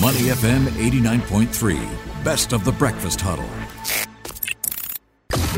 [0.00, 3.44] Money FM 89.3, best of the breakfast huddle.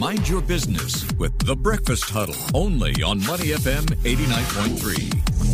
[0.01, 5.52] Mind your business with the breakfast huddle only on Money FM 89.3.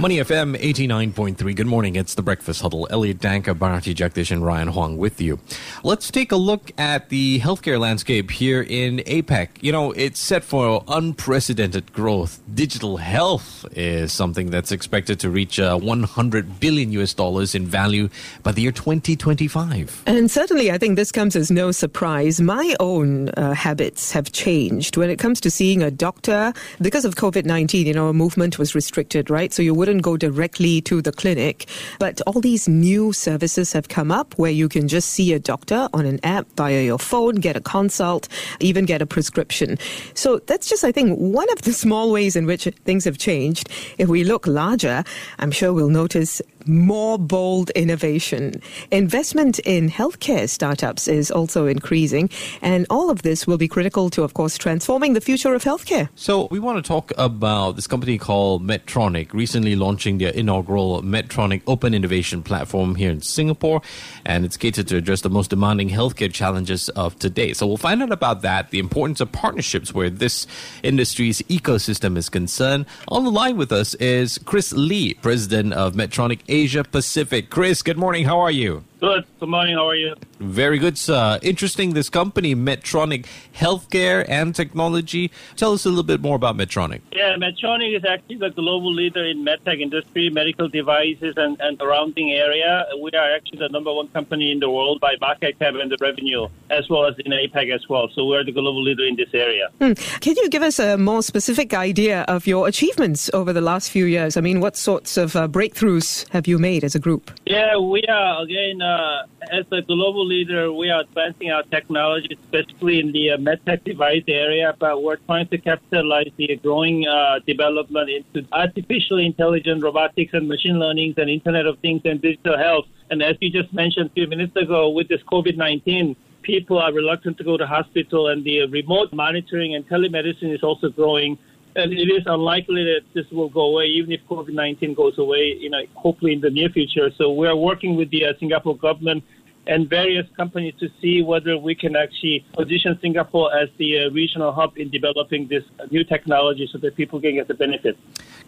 [0.00, 1.54] Money FM 89.3.
[1.54, 1.94] Good morning.
[1.94, 2.88] It's the Breakfast Huddle.
[2.90, 5.38] Elliot Danker, Bharati Jagdish, and Ryan Huang with you.
[5.84, 9.48] Let's take a look at the healthcare landscape here in APAC.
[9.60, 12.40] You know, it's set for unprecedented growth.
[12.54, 18.08] Digital health is something that's expected to reach uh, 100 billion US dollars in value
[18.42, 20.04] by the year 2025.
[20.06, 22.40] And certainly, I think this comes as no surprise.
[22.40, 26.54] My own uh, habits have changed when it comes to seeing a doctor.
[26.80, 29.52] Because of COVID 19, you know, movement was restricted, right?
[29.52, 31.66] So you would not go directly to the clinic.
[31.98, 35.88] But all these new services have come up where you can just see a doctor
[35.92, 38.28] on an app via your phone, get a consult,
[38.60, 39.78] even get a prescription.
[40.14, 43.68] So that's just, I think, one of the small ways in which things have changed.
[43.98, 45.04] If we look larger,
[45.38, 48.60] I'm sure we'll notice more bold innovation.
[48.90, 52.30] Investment in healthcare startups is also increasing,
[52.62, 56.08] and all of this will be critical to, of course, transforming the future of healthcare.
[56.14, 61.62] So, we want to talk about this company called Medtronic recently launching their inaugural Medtronic
[61.66, 63.82] Open Innovation Platform here in Singapore,
[64.24, 67.52] and it's catered to address the most demanding healthcare challenges of today.
[67.52, 70.46] So we'll find out about that, the importance of partnerships where this
[70.82, 72.86] industry's ecosystem is concerned.
[73.08, 77.48] On the line with us is Chris Lee, president of Medtronic Asia Pacific.
[77.48, 78.24] Chris, good morning.
[78.24, 78.84] How are you?
[78.98, 79.24] Good.
[79.38, 79.76] Good morning.
[79.76, 80.16] How are you?
[80.40, 81.38] Very good, sir.
[81.42, 85.30] Interesting, this company, Medtronic Healthcare and Technology.
[85.56, 87.02] Tell us a little bit more about Medtronic.
[87.12, 92.30] Yeah, Medtronic is actually the global leader in medtech industry, medical devices, and, and surrounding
[92.30, 92.86] area.
[93.02, 95.98] We are actually the number one company in the world by market cap and the
[96.00, 98.08] revenue, as well as in APAC as well.
[98.14, 99.68] So we're the global leader in this area.
[99.78, 99.92] Hmm.
[100.20, 104.06] Can you give us a more specific idea of your achievements over the last few
[104.06, 104.38] years?
[104.38, 107.30] I mean, what sorts of uh, breakthroughs have you made as a group?
[107.44, 113.00] Yeah, we are, again, uh, as a global leader, we are advancing our technology, especially
[113.00, 118.08] in the uh, medtech device area, but we're trying to capitalize the growing uh, development
[118.08, 122.86] into artificial intelligence, robotics, and machine learning, and Internet of Things, and digital health.
[123.10, 126.92] And as you just mentioned a few minutes ago, with this COVID 19, people are
[126.92, 131.38] reluctant to go to hospital, and the remote monitoring and telemedicine is also growing
[131.76, 135.56] and it is unlikely that this will go away, even if COVID 19 goes away,
[135.58, 137.10] you know, hopefully in the near future.
[137.16, 139.22] So we are working with the uh, Singapore government
[139.70, 144.52] and various companies to see whether we can actually position Singapore as the uh, regional
[144.52, 147.96] hub in developing this new technology so that people can get the benefit.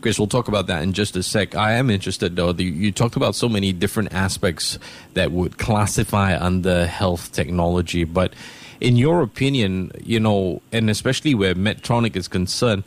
[0.01, 1.55] Chris, we'll talk about that in just a sec.
[1.55, 2.53] I am interested, though.
[2.53, 4.81] The, you talked about so many different aspects
[5.15, 8.35] that would classify under health technology, but
[8.81, 12.83] in your opinion, you know, and especially where Medtronic is concerned,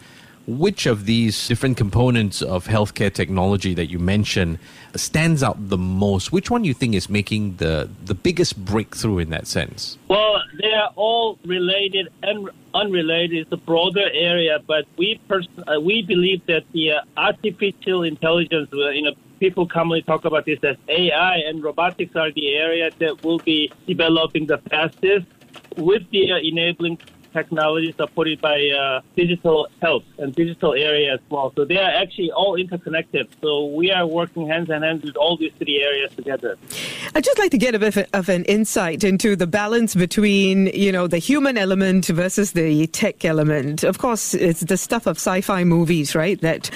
[0.48, 4.60] which of these different components of healthcare technology that you mentioned
[4.96, 6.32] stands out the most?
[6.32, 9.98] Which one you think is making the, the biggest breakthrough in that sense?
[10.08, 13.40] Well, they are all related and unrelated.
[13.40, 18.70] It's a broader area, but we pers- uh, we believe that the uh, artificial intelligence,
[18.74, 22.92] uh, you know, people commonly talk about this as AI and robotics are the area
[23.00, 25.26] that will be developing the fastest
[25.78, 26.98] with the uh, enabling
[27.40, 31.52] technology supported by uh, digital health and digital area as well.
[31.56, 33.28] So they are actually all interconnected.
[33.42, 36.58] So we are working hands in hand with all these three areas together.
[37.14, 40.92] I'd just like to get a bit of an insight into the balance between, you
[40.92, 43.84] know, the human element versus the tech element.
[43.84, 46.40] Of course, it's the stuff of sci-fi movies, right?
[46.42, 46.70] That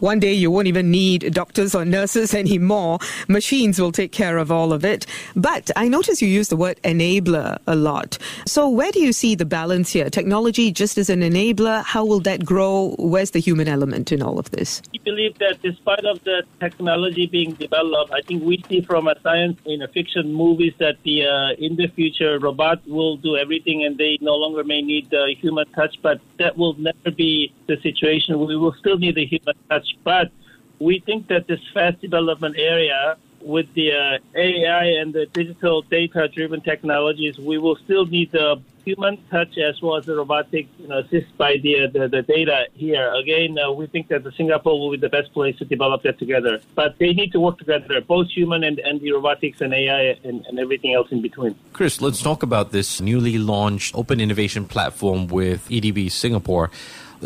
[0.00, 2.98] one day you won't even need doctors or nurses anymore.
[3.28, 5.06] Machines will take care of all of it.
[5.36, 8.18] But I notice you use the word enabler a lot.
[8.46, 10.10] So where do you see the balance here?
[10.10, 12.94] Technology just as an enabler, how will that grow?
[12.98, 14.82] Where's the human element in all of this?
[14.92, 19.14] We believe that despite of the technology being developed, I think we see from a
[19.20, 23.84] science in a fiction movies that the uh, in the future robots will do everything
[23.84, 27.76] and they no longer may need the human touch, but that will never be the
[27.82, 28.38] situation.
[28.46, 30.30] We will still need the human touch but
[30.78, 36.28] we think that this fast development area with the uh, AI and the digital data
[36.28, 40.88] driven technologies, we will still need the human touch as well as the robotic you
[40.88, 43.12] know, assist by the, the, the data here.
[43.14, 46.18] Again, uh, we think that the Singapore will be the best place to develop that
[46.18, 46.60] together.
[46.74, 50.44] But they need to work together, both human and, and the robotics and AI and,
[50.46, 51.54] and everything else in between.
[51.72, 56.70] Chris, let's talk about this newly launched open innovation platform with EDB Singapore.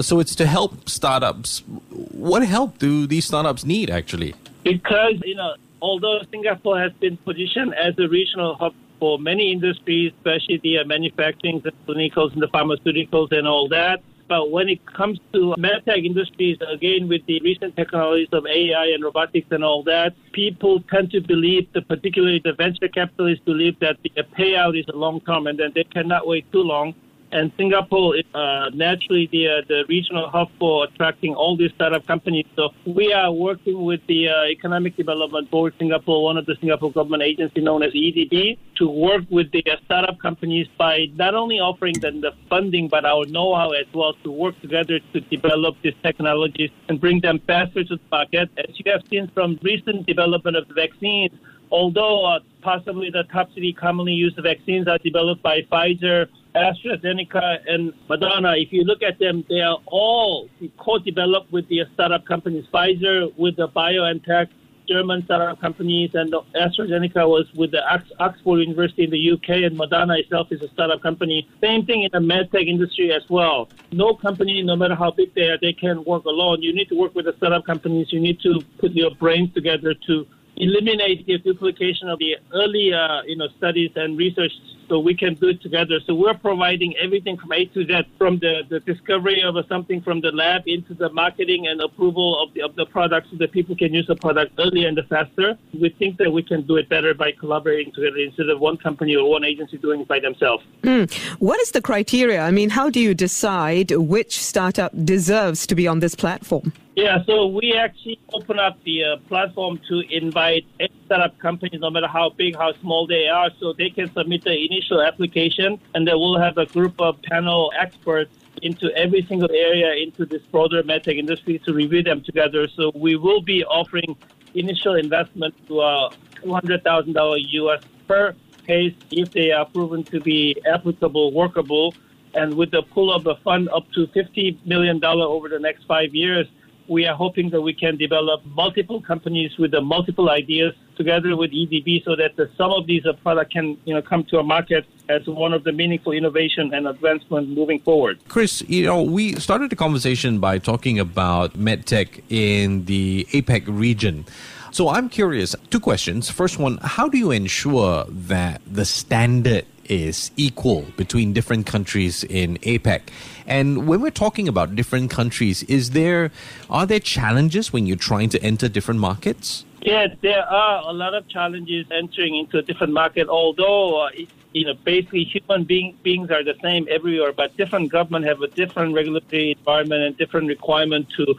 [0.00, 1.62] So it's to help startups.
[1.90, 4.34] What help do these startups need actually?
[4.64, 10.12] Because, you know, although Singapore has been positioned as a regional hub for many industries,
[10.18, 14.84] especially the uh, manufacturing, the clinicals, and the pharmaceuticals, and all that, But when it
[14.86, 19.82] comes to medtech industries, again, with the recent technologies of AI and robotics and all
[19.84, 25.20] that, people tend to believe, particularly the venture capitalists believe that the payout is long
[25.20, 26.94] term and then they cannot wait too long
[27.34, 32.06] and Singapore is uh, naturally the uh, the regional hub for attracting all these startup
[32.06, 32.46] companies.
[32.54, 36.92] So we are working with the uh, Economic Development Board Singapore, one of the Singapore
[36.92, 41.58] government agency known as EDB, to work with the uh, startup companies by not only
[41.58, 45.98] offering them the funding but our know-how as well to work together to develop these
[46.04, 48.48] technologies and bring them faster to the market.
[48.56, 51.32] As you have seen from recent development of the vaccines,
[51.70, 57.92] although uh, possibly the top three commonly used vaccines are developed by Pfizer AstraZeneca and
[58.08, 62.64] Moderna, if you look at them, they are all co-developed with the startup companies.
[62.72, 64.48] Pfizer with the BioNTech
[64.88, 67.80] German startup companies, and AstraZeneca was with the
[68.20, 71.48] Oxford University in the UK, and Moderna itself is a startup company.
[71.62, 73.68] Same thing in the medtech industry as well.
[73.92, 76.62] No company, no matter how big they are, they can work alone.
[76.62, 78.08] You need to work with the startup companies.
[78.10, 80.26] You need to put your brains together to
[80.56, 84.52] eliminate the duplication of the early, uh, you know, studies and research
[84.88, 85.98] so we can do it together.
[86.06, 90.20] So we're providing everything from A to Z, from the, the discovery of something from
[90.20, 93.76] the lab into the marketing and approval of the, of the product so that people
[93.76, 95.56] can use the product earlier and faster.
[95.72, 99.16] We think that we can do it better by collaborating together instead of one company
[99.16, 100.64] or one agency doing it by themselves.
[100.82, 101.12] Mm.
[101.38, 102.42] What is the criteria?
[102.42, 106.72] I mean, how do you decide which startup deserves to be on this platform?
[106.96, 111.90] Yeah, so we actually open up the uh, platform to invite any startup companies, no
[111.90, 116.06] matter how big, how small they are, so they can submit the initial application, and
[116.06, 118.30] then we'll have a group of panel experts
[118.62, 122.68] into every single area into this broader medtech industry to review them together.
[122.68, 124.16] So we will be offering
[124.54, 126.10] initial investment to uh,
[126.44, 128.36] $200,000 US per
[128.68, 131.92] case if they are proven to be applicable, workable,
[132.34, 136.14] and with the pull of a fund up to $50 million over the next five
[136.14, 136.46] years
[136.88, 141.50] we are hoping that we can develop multiple companies with the multiple ideas together with
[141.50, 144.42] EDB so that the, some of these uh, products can you know come to a
[144.42, 148.18] market as one of the meaningful innovation and advancement moving forward.
[148.28, 154.24] Chris, you know, we started the conversation by talking about medtech in the APEC region.
[154.70, 156.30] So I'm curious, two questions.
[156.30, 162.58] First one, how do you ensure that the standard is equal between different countries in
[162.58, 163.02] APEC?
[163.46, 166.30] And when we're talking about different countries, is there
[166.70, 169.64] are there challenges when you're trying to enter different markets?
[169.82, 173.28] Yeah, there are a lot of challenges entering into a different market.
[173.28, 174.10] Although uh,
[174.54, 178.46] you know, basically human being, beings are the same everywhere, but different government have a
[178.46, 181.34] different regulatory environment and different requirement to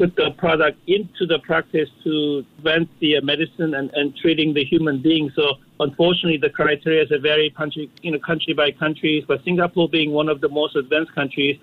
[0.00, 4.64] put the product into the practice to advance the uh, medicine and, and treating the
[4.64, 5.30] human being.
[5.36, 9.22] So unfortunately, the criteria is a very country, you know, country by country.
[9.28, 11.58] But Singapore being one of the most advanced countries,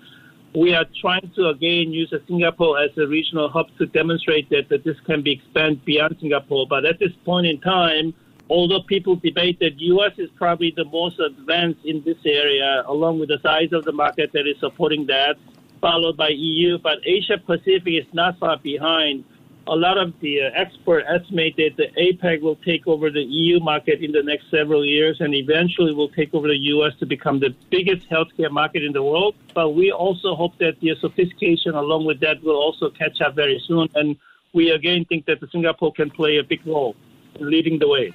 [0.54, 4.84] we are trying to again use Singapore as a regional hub to demonstrate that, that
[4.84, 6.64] this can be expanded beyond Singapore.
[6.68, 8.14] But at this point in time,
[8.48, 10.12] although people debate that U.S.
[10.16, 14.30] is probably the most advanced in this area, along with the size of the market
[14.32, 15.36] that is supporting that,
[15.80, 19.24] followed by EU, but Asia Pacific is not far behind.
[19.66, 23.60] A lot of the uh, experts estimate that the APEC will take over the EU
[23.60, 27.38] market in the next several years and eventually will take over the US to become
[27.38, 29.34] the biggest healthcare market in the world.
[29.54, 33.62] But we also hope that the sophistication along with that will also catch up very
[33.66, 33.88] soon.
[33.94, 34.16] And
[34.54, 36.96] we again think that Singapore can play a big role
[37.38, 38.14] in leading the way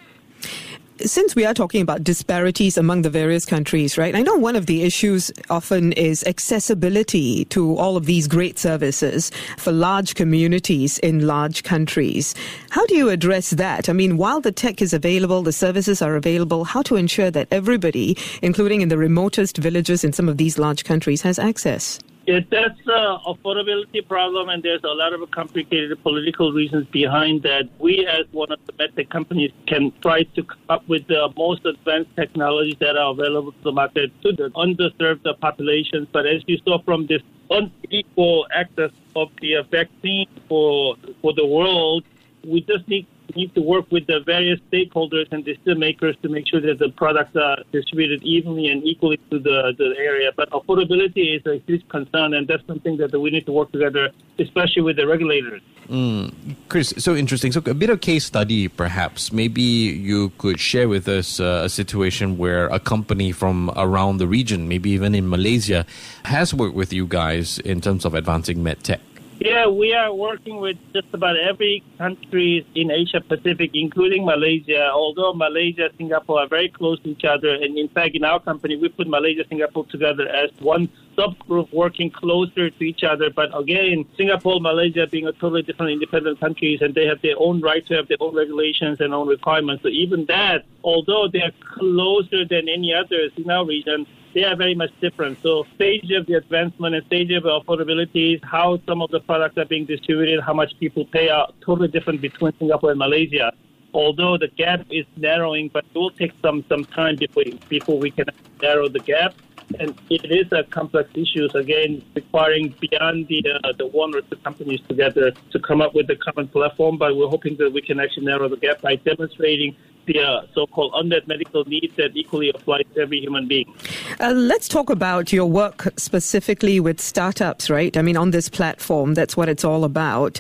[1.00, 4.16] since we are talking about disparities among the various countries, right?
[4.16, 9.32] I know one of the issues often is accessibility to all of these great services
[9.58, 12.36] for large communities in large countries.
[12.70, 13.90] How do you address that?
[13.90, 17.48] I mean, while the tech is available, the services are available, how to ensure that
[17.52, 22.00] everybody, including in the remotest villages in some of these large countries, has access?
[22.26, 27.64] Yeah, that's an affordability problem, and there's a lot of complicated political reasons behind that.
[27.80, 31.66] We, as one of the medtech companies, can try to come up with the most
[31.66, 36.08] advanced technologies that are available to the market to the underserved populations.
[36.14, 42.06] But as you saw from this unequal access of the vaccine for for the world,
[42.46, 46.48] we just need need to work with the various stakeholders and decision makers to make
[46.48, 50.32] sure that the products are distributed evenly and equally to the, the area.
[50.36, 54.12] But affordability is a huge concern, and that's something that we need to work together,
[54.40, 55.62] especially with the regulators.
[55.90, 56.56] Mm.
[56.70, 57.52] Chris, so interesting.
[57.52, 59.32] So, a bit of case study, perhaps.
[59.34, 64.28] Maybe you could share with us uh, a situation where a company from around the
[64.28, 65.86] region, maybe even in Malaysia,
[66.26, 69.00] has worked with you guys in terms of advancing medtech.
[69.40, 74.90] Yeah, we are working with just about every country in Asia Pacific, including Malaysia.
[74.92, 78.40] Although Malaysia and Singapore are very close to each other, and in fact, in our
[78.40, 80.88] company, we put Malaysia and Singapore together as one
[81.18, 83.30] subgroup working closer to each other.
[83.30, 87.60] But again, Singapore, Malaysia being a totally different independent countries, and they have their own
[87.60, 89.84] right to have their own regulations and own requirements.
[89.84, 94.56] So even that, although they are closer than any others in our region, they are
[94.56, 95.38] very much different.
[95.42, 99.66] So stage of the advancement and stage of affordability, how some of the products are
[99.66, 103.54] being distributed, how much people pay are totally different between Singapore and Malaysia.
[103.94, 108.10] Although the gap is narrowing, but it will take some, some time before, before we
[108.10, 108.26] can
[108.62, 109.36] narrow the gap
[109.80, 111.48] and it is a complex issue.
[111.56, 116.10] Again, requiring beyond the uh, the one or two companies together to come up with
[116.10, 116.98] a common platform.
[116.98, 120.92] But we're hoping that we can actually narrow the gap by demonstrating the uh, so-called
[120.96, 123.74] unmet medical needs that equally apply to every human being.
[124.20, 127.96] Uh, let's talk about your work specifically with startups, right?
[127.96, 130.40] I mean, on this platform, that's what it's all about.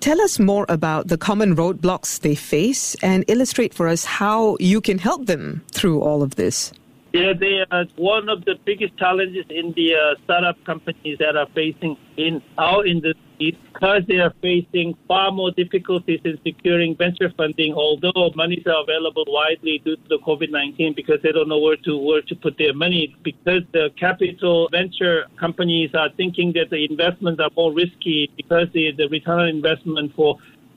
[0.00, 4.80] Tell us more about the common roadblocks they face and illustrate for us how you
[4.80, 6.72] can help them through all of this.
[7.14, 11.46] Yeah, they are one of the biggest challenges in the uh, startup companies that are
[11.54, 17.72] facing in our industry because they are facing far more difficulties in securing venture funding.
[17.72, 21.76] Although monies are available widely due to the COVID nineteen, because they don't know where
[21.76, 23.16] to where to put their money.
[23.22, 28.92] Because the capital venture companies are thinking that the investments are more risky because the,
[28.92, 30.36] the return on investment for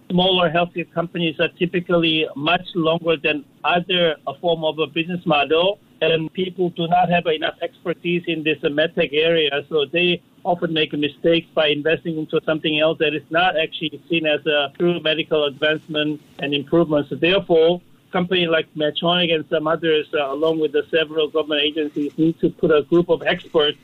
[0.10, 6.34] smaller healthcare companies are typically much longer than other form of a business model and
[6.34, 11.48] people do not have enough expertise in this medtech area, so they often make mistakes
[11.54, 16.20] by investing into something else that is not actually seen as a true medical advancement
[16.40, 17.08] and improvement.
[17.10, 17.82] So therefore,
[18.12, 22.50] companies like Medtronic and some others, uh, along with the several government agencies, need to
[22.50, 23.78] put a group of experts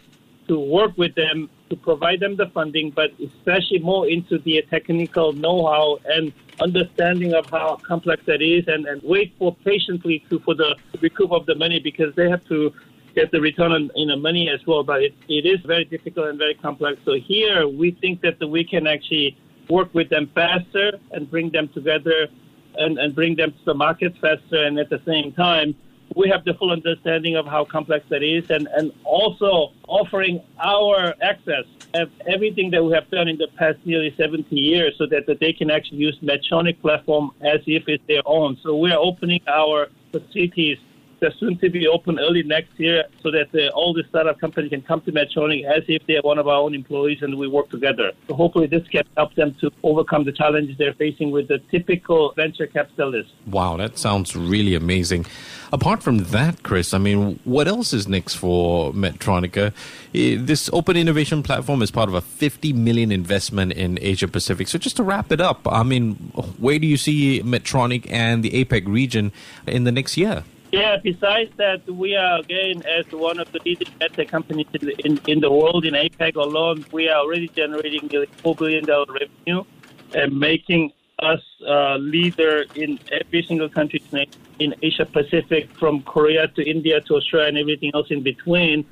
[0.47, 5.33] to work with them to provide them the funding, but especially more into the technical
[5.33, 10.55] know-how and understanding of how complex that is, and, and wait for patiently to for
[10.55, 12.74] the recoup of the money because they have to
[13.15, 14.83] get the return on you know, money as well.
[14.83, 17.00] But it, it is very difficult and very complex.
[17.05, 19.38] So here we think that we can actually
[19.69, 22.27] work with them faster and bring them together
[22.77, 25.75] and, and bring them to the market faster, and at the same time
[26.16, 31.14] we have the full understanding of how complex that is and, and also offering our
[31.22, 35.26] access of everything that we have done in the past nearly 70 years so that,
[35.28, 38.58] that they can actually use Medtronic platform as if it's their own.
[38.64, 40.78] So we're opening our facilities
[41.19, 44.69] they're soon to be open early next year so that uh, all the startup companies
[44.69, 47.69] can come to Medtronic as if they're one of our own employees and we work
[47.69, 48.12] together.
[48.27, 52.33] So hopefully this can help them to overcome the challenges they're facing with the typical
[52.36, 53.31] venture capitalists.
[53.45, 55.25] Wow, that sounds really amazing.
[55.74, 59.74] Apart from that, Chris, I mean, what else is next for Medtronica?
[60.13, 64.67] This open innovation platform is part of a 50 million investment in Asia Pacific.
[64.67, 66.15] So just to wrap it up, I mean,
[66.57, 69.33] where do you see Medtronic and the APEC region
[69.65, 70.43] in the next year?
[70.77, 75.22] Yeah, besides that, we are again as one of the leading medtech companies in the,
[75.25, 76.86] in, the world in APAC alone.
[76.91, 79.63] We are already generating nearly four billion dollar revenue
[80.13, 84.03] and making us uh, leader in every single country
[84.60, 88.86] in Asia Pacific, from Korea to India to Australia and everything else in between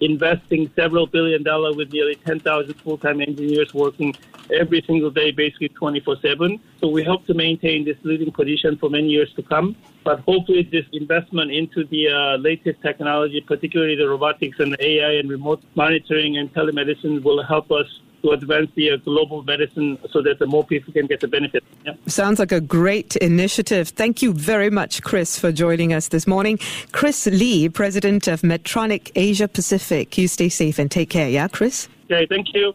[0.00, 4.14] investing several billion dollars with nearly 10,000 full-time engineers working
[4.52, 6.60] every single day, basically 24/7.
[6.80, 9.76] So we hope to maintain this leading position for many years to come.
[10.04, 15.12] But hopefully, this investment into the uh, latest technology, particularly the robotics and the AI
[15.20, 17.86] and remote monitoring and telemedicine, will help us
[18.22, 21.64] to advance the uh, global medicine so that the more people can get the benefit.
[21.84, 21.94] Yeah.
[22.06, 23.88] Sounds like a great initiative.
[23.88, 26.58] Thank you very much, Chris, for joining us this morning.
[26.92, 30.16] Chris Lee, President of Medtronic Asia Pacific.
[30.18, 31.88] You stay safe and take care, yeah, Chris?
[32.10, 32.74] Okay, thank you.